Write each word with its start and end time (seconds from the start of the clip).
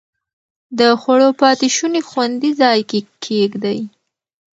د 0.79 0.81
خوړو 1.01 1.29
پاتې 1.41 1.67
شوني 1.75 2.01
خوندي 2.09 2.51
ځای 2.61 2.79
کې 2.89 2.99
کېږدئ. 3.25 3.79